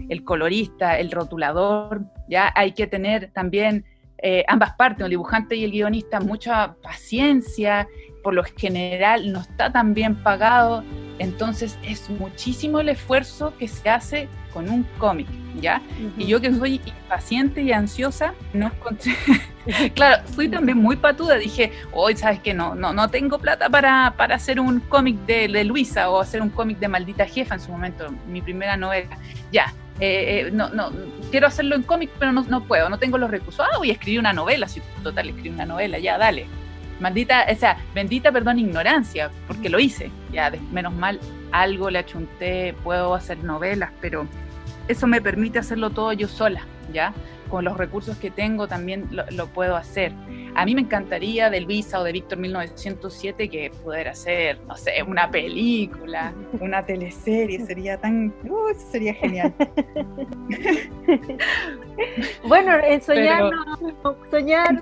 el 0.08 0.22
colorista, 0.22 1.00
el 1.00 1.10
rotulador, 1.10 2.02
ya 2.28 2.52
hay 2.54 2.72
que 2.72 2.86
tener 2.86 3.32
también 3.32 3.84
eh, 4.22 4.44
ambas 4.48 4.74
partes, 4.74 5.04
el 5.04 5.10
dibujante 5.10 5.56
y 5.56 5.64
el 5.64 5.70
guionista, 5.70 6.20
mucha 6.20 6.74
paciencia, 6.82 7.88
por 8.22 8.34
lo 8.34 8.44
general 8.44 9.32
no 9.32 9.40
está 9.40 9.72
tan 9.72 9.94
bien 9.94 10.14
pagado, 10.22 10.84
entonces 11.18 11.78
es 11.82 12.08
muchísimo 12.10 12.80
el 12.80 12.90
esfuerzo 12.90 13.54
que 13.58 13.68
se 13.68 13.88
hace 13.88 14.28
con 14.52 14.68
un 14.68 14.82
cómic, 14.98 15.28
¿ya? 15.60 15.80
Y 16.18 16.26
yo 16.26 16.40
que 16.40 16.52
soy 16.52 16.80
impaciente 16.84 17.62
y 17.62 17.72
ansiosa, 17.72 18.34
no 18.52 18.66
encontré... 18.66 19.14
claro, 19.94 20.22
fui 20.26 20.48
también 20.48 20.78
muy 20.78 20.96
patuda, 20.96 21.36
dije, 21.36 21.72
hoy, 21.92 22.16
¿sabes 22.16 22.40
qué? 22.40 22.52
No, 22.52 22.74
no, 22.74 22.92
no 22.92 23.08
tengo 23.08 23.38
plata 23.38 23.68
para, 23.68 24.14
para 24.16 24.34
hacer 24.34 24.58
un 24.58 24.80
cómic 24.80 25.16
de, 25.26 25.48
de, 25.48 25.64
Luisa 25.64 26.10
o 26.10 26.20
hacer 26.20 26.42
un 26.42 26.50
cómic 26.50 26.78
de 26.78 26.88
Maldita 26.88 27.26
Jefa 27.26 27.54
en 27.54 27.60
su 27.60 27.70
momento, 27.70 28.10
mi 28.26 28.42
primera 28.42 28.76
novela. 28.76 29.16
Ya, 29.52 29.72
eh, 30.00 30.46
eh, 30.46 30.50
no, 30.50 30.70
no, 30.70 30.90
quiero 31.30 31.46
hacerlo 31.46 31.76
en 31.76 31.82
cómic, 31.82 32.10
pero 32.18 32.32
no, 32.32 32.42
no, 32.48 32.64
puedo, 32.64 32.88
no 32.88 32.98
tengo 32.98 33.18
los 33.18 33.30
recursos. 33.30 33.66
Ah, 33.70 33.78
voy 33.78 33.90
a 33.90 33.92
escribir 33.92 34.20
una 34.20 34.32
novela, 34.32 34.66
si 34.66 34.80
total, 35.02 35.28
escribí 35.28 35.50
una 35.50 35.66
novela, 35.66 35.98
ya, 35.98 36.16
dale. 36.16 36.46
Maldita, 37.00 37.46
o 37.50 37.54
sea, 37.54 37.78
bendita, 37.94 38.32
perdón, 38.32 38.58
ignorancia, 38.58 39.30
porque 39.46 39.68
lo 39.68 39.78
hice. 39.78 40.10
Ya, 40.32 40.50
menos 40.72 40.94
mal, 40.94 41.20
algo 41.52 41.90
le 41.90 41.98
achunté, 41.98 42.74
puedo 42.82 43.14
hacer 43.14 43.38
novelas, 43.44 43.90
pero 44.00 44.26
eso 44.88 45.06
me 45.06 45.20
permite 45.20 45.58
hacerlo 45.58 45.90
todo 45.90 46.12
yo 46.12 46.28
sola, 46.28 46.66
¿ya? 46.92 47.12
Con 47.50 47.64
los 47.64 47.76
recursos 47.76 48.16
que 48.16 48.30
tengo 48.30 48.68
también 48.68 49.08
lo, 49.10 49.46
puedo 49.48 49.76
hacer. 49.76 50.12
A 50.54 50.64
mí 50.64 50.74
me 50.74 50.82
encantaría 50.82 51.50
de 51.50 51.60
Luisa 51.60 52.00
o 52.00 52.04
de 52.04 52.12
Víctor 52.12 52.38
1907 52.38 53.48
que 53.48 53.70
pudiera 53.82 54.12
hacer, 54.12 54.58
no 54.66 54.76
sé, 54.76 55.02
una 55.02 55.30
película, 55.30 56.32
una 56.60 56.84
teleserie, 56.84 57.64
sería 57.66 57.98
tan, 57.98 58.32
uh, 58.44 58.68
eso 58.68 58.86
sería 58.90 59.14
genial. 59.14 59.52
bueno, 62.48 62.72
en 62.84 63.02
soñar, 63.02 63.50
soñar, 64.30 64.80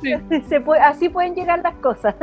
se 0.48 0.60
puede, 0.60 0.80
así 0.80 1.08
pueden 1.08 1.34
llegar 1.34 1.60
las 1.62 1.74
cosas. 1.76 2.14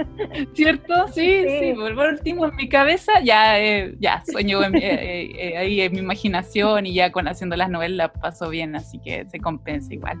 ¿Cierto? 0.54 1.08
Sí, 1.08 1.44
sí, 1.60 1.72
por 1.74 2.08
último 2.08 2.46
en 2.46 2.56
mi 2.56 2.68
cabeza 2.68 3.12
ya, 3.22 3.58
eh, 3.58 3.94
ya 3.98 4.22
sueño 4.30 4.62
eh, 4.62 5.30
eh, 5.38 5.56
ahí 5.56 5.80
en 5.80 5.92
mi 5.92 5.98
imaginación 5.98 6.86
y 6.86 6.94
ya 6.94 7.12
con 7.12 7.28
haciendo 7.28 7.56
las 7.56 7.70
novelas 7.70 8.10
paso 8.20 8.50
bien, 8.50 8.76
así 8.76 8.98
que 8.98 9.24
se 9.26 9.40
compensa 9.40 9.93
igual. 9.94 10.18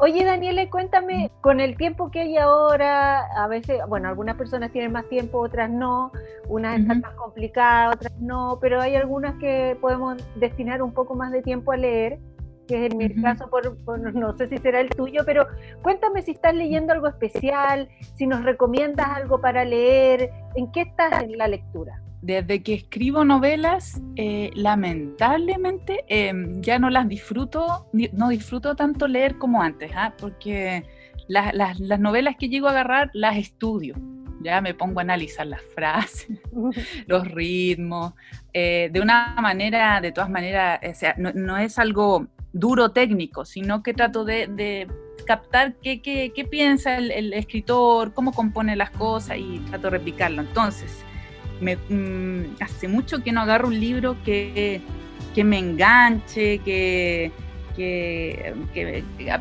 Oye, 0.00 0.24
Daniela, 0.24 0.70
cuéntame, 0.70 1.32
con 1.40 1.58
el 1.58 1.76
tiempo 1.76 2.08
que 2.12 2.20
hay 2.20 2.36
ahora, 2.36 3.26
a 3.36 3.48
veces, 3.48 3.80
bueno, 3.88 4.08
algunas 4.08 4.36
personas 4.36 4.70
tienen 4.70 4.92
más 4.92 5.08
tiempo, 5.08 5.40
otras 5.40 5.68
no, 5.68 6.12
unas 6.46 6.78
están 6.78 7.00
más 7.00 7.14
complicadas, 7.14 7.96
otras 7.96 8.12
no, 8.20 8.58
pero 8.60 8.80
hay 8.80 8.94
algunas 8.94 9.34
que 9.40 9.76
podemos 9.80 10.24
destinar 10.36 10.82
un 10.82 10.92
poco 10.92 11.16
más 11.16 11.32
de 11.32 11.42
tiempo 11.42 11.72
a 11.72 11.76
leer, 11.76 12.20
que 12.68 12.86
en 12.86 12.96
mi 12.96 13.12
caso, 13.20 13.50
por, 13.50 13.76
no 14.14 14.36
sé 14.36 14.48
si 14.48 14.58
será 14.58 14.80
el 14.80 14.90
tuyo, 14.90 15.22
pero 15.26 15.48
cuéntame 15.82 16.22
si 16.22 16.30
estás 16.30 16.54
leyendo 16.54 16.92
algo 16.92 17.08
especial, 17.08 17.88
si 18.14 18.28
nos 18.28 18.44
recomiendas 18.44 19.08
algo 19.08 19.40
para 19.40 19.64
leer, 19.64 20.30
¿en 20.54 20.70
qué 20.70 20.82
estás 20.82 21.22
en 21.22 21.36
la 21.36 21.48
lectura? 21.48 22.00
Desde 22.22 22.62
que 22.62 22.74
escribo 22.74 23.24
novelas, 23.24 24.00
eh, 24.16 24.50
lamentablemente 24.54 26.04
em, 26.08 26.60
ya 26.60 26.78
no 26.78 26.90
las 26.90 27.08
disfruto, 27.08 27.88
no 27.92 28.28
disfruto 28.28 28.74
tanto 28.74 29.06
leer 29.06 29.38
como 29.38 29.62
antes, 29.62 29.92
¿ah? 29.94 30.14
porque 30.18 30.84
las, 31.28 31.80
novelas 32.00 32.36
que 32.36 32.48
llego 32.48 32.66
a 32.68 32.70
agarrar 32.70 33.10
las 33.12 33.36
estudio. 33.36 33.94
Ya 34.40 34.60
me 34.60 34.72
pongo 34.72 35.00
a 35.00 35.02
analizar 35.02 35.46
las 35.46 35.62
frases, 35.74 36.28
los 37.06 37.28
ritmos, 37.28 38.14
eh, 38.52 38.88
de 38.92 39.00
una 39.00 39.34
manera, 39.40 40.00
de 40.00 40.12
todas 40.12 40.30
maneras, 40.30 40.80
o 40.88 40.94
sea, 40.94 41.14
no, 41.18 41.58
es 41.58 41.78
algo 41.78 42.28
duro 42.52 42.90
técnico, 42.90 43.44
sino 43.44 43.82
que 43.82 43.94
trato 43.94 44.24
de, 44.24 44.88
captar 45.26 45.74
qué, 45.82 46.00
qué, 46.00 46.48
piensa 46.50 46.96
el, 46.96 47.10
el, 47.10 47.32
escritor, 47.34 48.14
cómo 48.14 48.32
compone 48.32 48.76
las 48.76 48.90
cosas 48.90 49.36
y 49.38 49.58
trato 49.68 49.88
de 49.88 49.98
replicarlo. 49.98 50.40
Entonces, 50.40 51.04
me, 51.60 51.76
mm, 51.76 52.56
hace 52.60 52.88
mucho 52.88 53.22
que 53.22 53.32
no 53.32 53.40
agarro 53.40 53.68
un 53.68 53.78
libro 53.78 54.16
que, 54.24 54.80
que 55.34 55.44
me 55.44 55.58
enganche, 55.58 56.58
que, 56.58 57.32
que, 57.76 58.54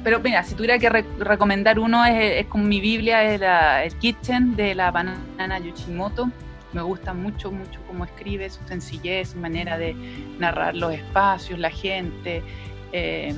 Pero 0.04 0.20
mira, 0.20 0.44
si 0.44 0.56
tuviera 0.56 0.78
que 0.78 0.90
recomendar 1.20 1.80
uno, 1.80 2.06
es, 2.06 2.46
como 2.48 2.66
mi 2.66 2.80
Biblia, 2.80 3.24
es 3.24 3.92
el 3.92 4.00
Kitchen 4.00 4.56
de 4.56 4.76
la 4.76 4.92
banana 4.92 5.60
Yoshimoto. 5.60 6.30
Me 6.74 6.82
gusta 6.82 7.14
mucho, 7.14 7.52
mucho 7.52 7.80
cómo 7.88 8.06
escribe, 8.06 8.50
su 8.50 8.60
sencillez, 8.68 9.30
su 9.30 9.38
manera 9.38 9.78
de 9.78 9.96
narrar 10.38 10.76
los 10.76 10.94
espacios, 10.94 11.58
la 11.58 11.72
gente. 11.72 12.44
Eh, 12.92 13.34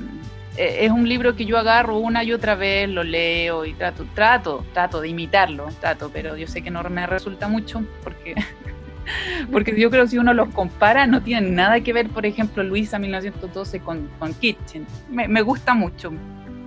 eh, 0.57 0.85
es 0.85 0.91
un 0.91 1.07
libro 1.07 1.35
que 1.35 1.45
yo 1.45 1.57
agarro 1.57 1.97
una 1.97 2.23
y 2.23 2.33
otra 2.33 2.55
vez, 2.55 2.89
lo 2.89 3.03
leo 3.03 3.65
y 3.65 3.73
trato, 3.73 4.05
trato, 4.13 4.65
trato 4.73 4.99
de 4.99 5.07
imitarlo, 5.07 5.69
trato, 5.79 6.09
pero 6.11 6.35
yo 6.35 6.47
sé 6.47 6.61
que 6.61 6.69
no 6.69 6.83
me 6.83 7.07
resulta 7.07 7.47
mucho 7.47 7.83
porque 8.03 8.35
porque 9.51 9.79
yo 9.79 9.89
creo 9.89 10.03
que 10.03 10.11
si 10.11 10.17
uno 10.17 10.33
los 10.33 10.49
compara, 10.49 11.07
no 11.07 11.21
tienen 11.21 11.55
nada 11.55 11.81
que 11.81 11.93
ver, 11.93 12.09
por 12.09 12.25
ejemplo, 12.25 12.63
Luisa 12.63 12.99
1912 12.99 13.79
con, 13.79 14.09
con 14.19 14.33
Kitchen. 14.33 14.85
Me, 15.09 15.41
gusta 15.41 15.73
mucho. 15.73 16.11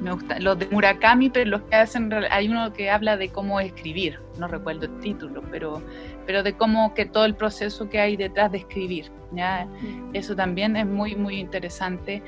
Me 0.00 0.12
gusta 0.12 0.40
los 0.40 0.58
de 0.58 0.66
Murakami, 0.66 1.30
pero 1.30 1.48
los 1.48 1.62
que 1.62 1.76
hacen, 1.76 2.12
hay 2.30 2.48
uno 2.48 2.72
que 2.72 2.90
habla 2.90 3.16
de 3.16 3.28
cómo 3.28 3.60
escribir, 3.60 4.18
no 4.38 4.48
recuerdo 4.48 4.86
el 4.86 4.98
título, 4.98 5.42
pero, 5.50 5.80
pero 6.26 6.42
de 6.42 6.54
cómo 6.54 6.92
que 6.94 7.06
todo 7.06 7.24
el 7.24 7.36
proceso 7.36 7.88
que 7.88 8.00
hay 8.00 8.16
detrás 8.16 8.50
de 8.50 8.58
escribir. 8.58 9.12
¿ya? 9.32 9.68
Eso 10.12 10.34
también 10.34 10.76
es 10.76 10.86
muy, 10.86 11.14
muy 11.14 11.36
interesante. 11.36 12.22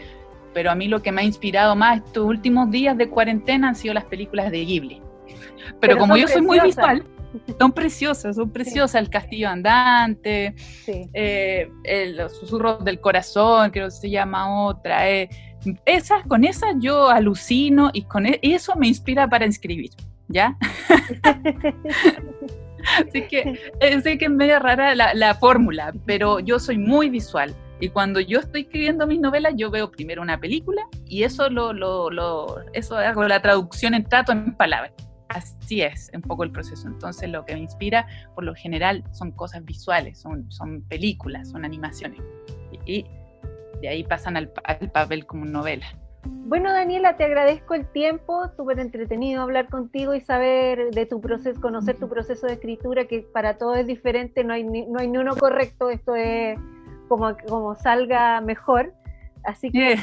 Pero 0.52 0.70
a 0.70 0.76
mí 0.76 0.86
lo 0.86 1.02
que 1.02 1.10
me 1.10 1.22
ha 1.22 1.24
inspirado 1.24 1.74
más 1.74 1.96
estos 1.96 2.24
últimos 2.24 2.70
días 2.70 2.96
de 2.96 3.08
cuarentena 3.08 3.68
han 3.68 3.74
sido 3.74 3.92
las 3.92 4.04
películas 4.04 4.52
de 4.52 4.64
Ghibli. 4.64 5.02
Pero, 5.80 5.98
como 5.98 6.16
yo 6.16 6.28
soy 6.28 6.42
muy 6.42 6.60
visual, 6.60 7.04
son 7.58 7.72
preciosas, 7.72 8.36
son 8.36 8.50
preciosas. 8.50 9.00
El 9.00 9.10
castillo 9.10 9.48
andante, 9.48 10.54
eh, 10.86 11.68
los 12.14 12.36
susurros 12.36 12.84
del 12.84 13.00
corazón, 13.00 13.70
creo 13.70 13.86
que 13.86 13.92
se 13.92 14.10
llama 14.10 14.66
otra. 14.66 15.10
Eh, 15.10 15.28
esas, 15.86 16.26
con 16.26 16.44
esas 16.44 16.74
yo 16.78 17.08
alucino 17.08 17.90
y 17.92 18.02
con 18.02 18.26
e, 18.26 18.38
eso 18.42 18.74
me 18.76 18.88
inspira 18.88 19.28
para 19.28 19.46
escribir, 19.46 19.90
¿ya? 20.28 20.56
Así 23.08 23.22
que 23.28 23.58
eh, 23.80 24.00
sé 24.02 24.18
que 24.18 24.26
es 24.26 24.30
medio 24.30 24.58
rara 24.58 24.94
la, 24.94 25.34
fórmula, 25.36 25.94
pero 26.04 26.38
yo 26.40 26.58
soy 26.58 26.76
muy 26.76 27.08
visual. 27.08 27.54
Y 27.80 27.88
cuando 27.88 28.20
yo 28.20 28.40
estoy 28.40 28.62
escribiendo 28.62 29.06
mis 29.06 29.20
novelas, 29.20 29.54
yo 29.56 29.70
veo 29.70 29.90
primero 29.90 30.22
una 30.22 30.38
película 30.38 30.86
y 31.06 31.22
eso 31.24 31.48
lo, 31.48 31.72
lo, 31.72 32.10
lo 32.10 32.56
eso 32.72 32.96
hago 32.96 33.24
la 33.24 33.42
traducción 33.42 33.94
en 33.94 34.04
trato 34.04 34.32
en 34.32 34.54
palabras 34.54 34.92
así 35.34 35.82
es 35.82 36.10
un 36.14 36.22
poco 36.22 36.44
el 36.44 36.50
proceso. 36.50 36.88
Entonces 36.88 37.28
lo 37.28 37.44
que 37.44 37.54
me 37.54 37.60
inspira 37.60 38.06
por 38.34 38.44
lo 38.44 38.54
general 38.54 39.04
son 39.12 39.32
cosas 39.32 39.64
visuales, 39.64 40.18
son, 40.18 40.50
son 40.50 40.82
películas, 40.82 41.50
son 41.50 41.64
animaciones. 41.64 42.20
Y, 42.86 43.06
de 43.80 43.88
ahí 43.88 44.04
pasan 44.04 44.36
al, 44.36 44.48
papel 44.48 45.26
como 45.26 45.44
novela. 45.44 45.84
Bueno, 46.24 46.72
Daniela, 46.72 47.16
te 47.16 47.24
agradezco 47.24 47.74
el 47.74 47.86
tiempo, 47.86 48.48
súper 48.56 48.78
entretenido 48.78 49.42
hablar 49.42 49.68
contigo 49.68 50.14
y 50.14 50.20
saber 50.20 50.90
de 50.90 51.04
tu 51.04 51.20
proceso, 51.20 51.60
conocer 51.60 51.96
tu 51.96 52.08
proceso 52.08 52.46
de 52.46 52.54
escritura, 52.54 53.04
que 53.06 53.20
para 53.20 53.58
todos 53.58 53.78
es 53.78 53.86
diferente, 53.86 54.42
no 54.42 54.54
hay 54.54 54.64
ni, 54.64 54.86
no 54.86 55.00
hay 55.00 55.08
ni 55.08 55.18
uno 55.18 55.36
correcto, 55.36 55.90
esto 55.90 56.14
es 56.14 56.58
como, 57.08 57.36
como 57.46 57.74
salga 57.74 58.40
mejor. 58.40 58.94
Así 59.44 59.70
que 59.70 59.96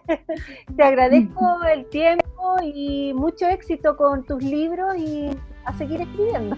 te 0.76 0.82
agradezco 0.82 1.62
el 1.64 1.84
tiempo 1.90 2.27
y 2.62 3.12
mucho 3.14 3.46
éxito 3.46 3.96
con 3.96 4.24
tus 4.24 4.42
libros 4.42 4.96
y 4.96 5.30
a 5.64 5.72
seguir 5.76 6.00
escribiendo. 6.00 6.56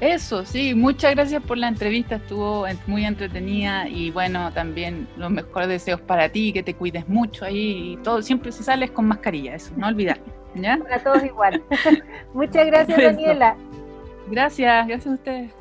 Eso, 0.00 0.46
sí, 0.46 0.74
muchas 0.74 1.14
gracias 1.14 1.42
por 1.42 1.58
la 1.58 1.68
entrevista, 1.68 2.16
estuvo 2.16 2.64
muy 2.86 3.04
entretenida 3.04 3.86
y 3.86 4.10
bueno, 4.10 4.50
también 4.52 5.06
los 5.18 5.30
mejores 5.30 5.68
deseos 5.68 6.00
para 6.00 6.30
ti, 6.30 6.54
que 6.54 6.62
te 6.62 6.74
cuides 6.74 7.06
mucho 7.06 7.44
ahí 7.44 7.92
y 7.92 7.96
todo, 7.98 8.22
siempre 8.22 8.50
si 8.50 8.62
sales 8.62 8.90
con 8.92 9.06
mascarilla, 9.06 9.54
eso, 9.54 9.72
no 9.76 9.88
olvidar. 9.88 10.18
¿ya? 10.54 10.78
Para 10.78 11.02
todos 11.02 11.24
igual. 11.24 11.62
muchas 12.34 12.66
gracias, 12.66 12.98
Daniela. 12.98 13.56
Gracias, 14.30 14.86
gracias 14.86 15.06
a 15.06 15.14
ustedes. 15.14 15.59